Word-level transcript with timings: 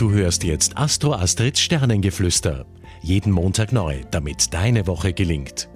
Du 0.00 0.12
hörst 0.12 0.44
jetzt 0.44 0.78
Astro 0.78 1.12
Astrids 1.12 1.60
Sternengeflüster. 1.60 2.64
Jeden 3.02 3.30
Montag 3.30 3.70
neu, 3.70 3.98
damit 4.10 4.54
deine 4.54 4.86
Woche 4.86 5.12
gelingt. 5.12 5.68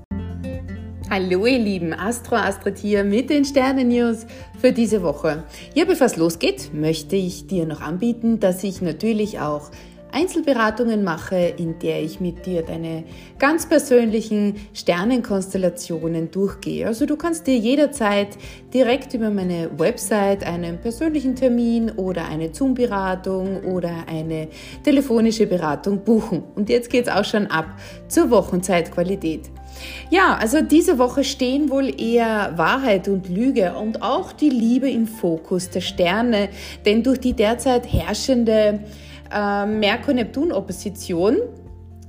Hallo 1.11 1.45
ihr 1.45 1.59
Lieben, 1.59 1.93
Astro 1.93 2.37
Astrid 2.37 2.79
hier 2.79 3.05
mit 3.05 3.29
den 3.29 3.45
Sternen-News 3.45 4.25
für 4.59 4.73
diese 4.73 5.03
Woche. 5.03 5.45
Ja, 5.75 5.85
bevor 5.85 6.07
es 6.07 6.17
losgeht, 6.17 6.73
möchte 6.73 7.17
ich 7.17 7.49
dir 7.49 7.67
noch 7.67 7.83
anbieten, 7.83 8.41
dass 8.41 8.65
ich 8.65 8.81
natürlich 8.81 9.41
auch 9.41 9.71
Einzelberatungen 10.15 11.03
mache, 11.03 11.37
in 11.57 11.79
der 11.81 12.03
ich 12.03 12.21
mit 12.21 12.47
dir 12.47 12.63
deine 12.63 13.05
ganz 13.39 13.69
persönlichen 13.69 14.55
Sternenkonstellationen 14.73 16.31
durchgehe. 16.31 16.87
Also 16.87 17.05
du 17.05 17.17
kannst 17.17 17.49
dir 17.49 17.57
jederzeit 17.57 18.29
direkt 18.73 19.13
über 19.15 19.31
meine 19.31 19.71
Website 19.77 20.47
einen 20.47 20.79
persönlichen 20.79 21.35
Termin 21.35 21.91
oder 21.91 22.27
eine 22.27 22.55
Zoom-Beratung 22.55 23.65
oder 23.65 23.91
eine 24.07 24.49
telefonische 24.85 25.47
Beratung 25.47 26.05
buchen. 26.05 26.45
Und 26.55 26.69
jetzt 26.69 26.91
geht 26.91 27.09
es 27.09 27.13
auch 27.13 27.25
schon 27.25 27.49
ab 27.49 27.67
zur 28.07 28.31
Wochenzeitqualität. 28.31 29.51
Ja, 30.11 30.37
also 30.41 30.63
diese 30.63 30.99
Woche 30.99 31.25
stehen 31.25 31.71
wohl 31.71 32.01
eher 32.01 32.53
Wahrheit 32.57 33.09
und 33.09 33.29
Lüge 33.29 33.75
und 33.75 34.03
auch 34.03 34.33
die 34.33 34.51
Liebe 34.51 34.89
im 34.89 35.07
Fokus 35.09 35.71
der 35.71 35.81
Sterne, 35.81 36.49
denn 36.87 37.03
durch 37.03 37.19
die 37.19 37.33
derzeit 37.33 37.93
herrschende 37.93 38.81
äh, 39.33 39.67
Merkur-Neptun-Opposition, 39.67 41.37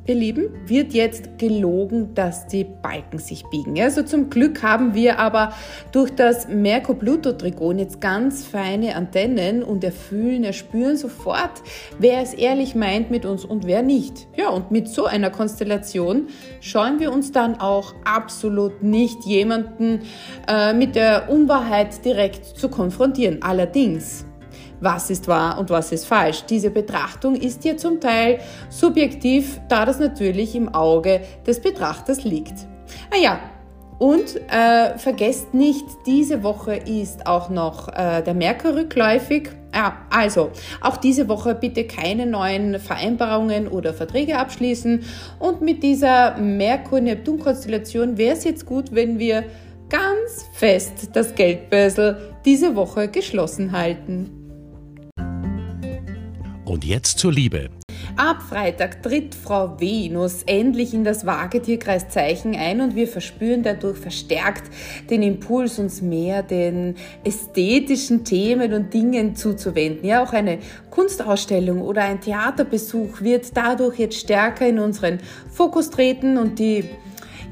ihr 0.08 0.16
Lieben, 0.16 0.50
wird 0.68 0.94
jetzt 0.94 1.38
gelogen, 1.38 2.14
dass 2.14 2.48
die 2.48 2.64
Balken 2.64 3.18
sich 3.18 3.44
biegen. 3.46 3.80
Also 3.82 4.04
zum 4.04 4.30
Glück 4.30 4.62
haben 4.62 4.94
wir 4.94 5.20
aber 5.20 5.54
durch 5.92 6.12
das 6.12 6.48
Merkur-Pluto-Trigon 6.48 7.80
jetzt 7.80 8.02
ganz 8.02 8.46
feine 8.46 8.96
Antennen 8.96 9.64
und 9.64 9.84
erfühlen, 9.84 10.44
erspüren 10.44 10.98
sofort, 10.98 11.62
wer 11.98 12.22
es 12.22 12.34
ehrlich 12.34 12.76
meint 12.76 13.10
mit 13.10 13.26
uns 13.26 13.46
und 13.46 13.66
wer 13.66 13.82
nicht. 13.82 14.28
Ja, 14.36 14.50
und 14.50 14.72
mit 14.72 14.88
so 14.88 15.06
einer 15.06 15.32
Konstellation 15.32 16.28
scheuen 16.62 17.00
wir 17.00 17.12
uns 17.12 17.32
dann 17.32 17.60
auch 17.60 17.94
absolut 18.04 18.84
nicht, 18.84 19.26
jemanden 19.26 20.02
äh, 20.48 20.74
mit 20.74 20.96
der 20.96 21.30
Unwahrheit 21.30 22.06
direkt 22.06 22.46
zu 22.46 22.70
konfrontieren. 22.70 23.42
Allerdings 23.42 24.26
was 24.80 25.10
ist 25.10 25.28
wahr 25.28 25.58
und 25.60 25.70
was 25.70 25.92
ist 25.92 26.06
falsch. 26.06 26.44
Diese 26.46 26.70
Betrachtung 26.70 27.36
ist 27.36 27.64
hier 27.64 27.78
zum 27.78 28.00
Teil 28.00 28.40
subjektiv, 28.70 29.60
da 29.70 29.86
das 29.86 30.00
natürlich 30.00 30.56
im 30.56 30.74
Auge 30.74 31.22
des 31.46 31.62
Betrachters 31.62 32.24
liegt. 32.24 32.68
Ah 33.12 33.18
ja, 33.18 33.40
und 33.98 34.36
äh, 34.52 34.98
vergesst 34.98 35.54
nicht, 35.54 35.86
diese 36.06 36.44
Woche 36.44 36.76
ist 36.76 37.28
auch 37.28 37.50
noch 37.50 37.88
äh, 37.88 38.22
der 38.22 38.34
Merkur 38.34 38.76
rückläufig. 38.76 39.50
Ja, 39.74 39.98
also, 40.10 40.52
auch 40.82 40.98
diese 40.98 41.30
Woche 41.30 41.56
bitte 41.56 41.86
keine 41.86 42.26
neuen 42.26 42.80
Vereinbarungen 42.80 43.68
oder 43.68 43.94
Verträge 43.94 44.38
abschließen. 44.38 45.04
Und 45.40 45.62
mit 45.62 45.82
dieser 45.82 46.38
Merkur-Neptun-Konstellation 46.38 48.18
wäre 48.18 48.36
es 48.36 48.44
jetzt 48.44 48.66
gut, 48.66 48.94
wenn 48.94 49.18
wir 49.18 49.46
ganz 49.90 50.46
fest 50.54 51.10
das 51.14 51.36
Geldbörsel 51.36 52.34
diese 52.44 52.76
Woche 52.76 53.08
geschlossen 53.08 53.72
halten. 53.72 54.45
Und 56.66 56.84
jetzt 56.84 57.20
zur 57.20 57.32
Liebe. 57.32 57.70
Ab 58.18 58.42
Freitag 58.42 59.04
tritt 59.04 59.36
Frau 59.36 59.80
Venus 59.80 60.44
endlich 60.48 60.94
in 60.94 61.04
das 61.04 61.26
Wagetierkreiszeichen 61.26 62.56
ein 62.56 62.82
und 62.82 62.96
wir 62.96 63.08
verspüren 63.08 63.62
dadurch 63.62 63.98
verstärkt 63.98 64.72
den 65.10 65.22
Impuls, 65.22 65.78
uns 65.80 66.02
mehr 66.02 66.42
den 66.42 66.96
ästhetischen 67.24 68.24
Themen 68.24 68.74
und 68.74 68.94
Dingen 68.94 69.36
zuzuwenden. 69.36 70.08
Ja, 70.08 70.24
auch 70.24 70.34
eine 70.34 70.60
Kunstausstellung 70.90 71.82
oder 71.82 72.04
ein 72.04 72.22
Theaterbesuch 72.22 73.22
wird 73.22 73.56
dadurch 73.56 74.00
jetzt 74.00 74.18
stärker 74.18 74.68
in 74.68 74.80
unseren 74.80 75.20
Fokus 75.52 75.90
treten 75.90 76.38
und 76.38 76.58
die 76.58 76.86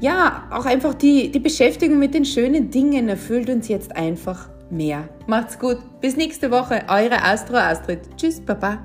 ja, 0.00 0.48
auch 0.50 0.66
einfach 0.66 0.94
die, 0.94 1.30
die 1.30 1.38
Beschäftigung 1.38 1.98
mit 1.98 2.14
den 2.14 2.24
schönen 2.24 2.70
Dingen 2.70 3.08
erfüllt 3.08 3.48
uns 3.48 3.68
jetzt 3.68 3.94
einfach 3.94 4.48
mehr. 4.70 5.08
Macht's 5.26 5.58
gut. 5.58 5.78
Bis 6.00 6.16
nächste 6.16 6.50
Woche. 6.50 6.82
Eure 6.88 7.22
Astro 7.22 7.56
Astrid. 7.56 8.00
Tschüss, 8.16 8.40
Papa. 8.40 8.84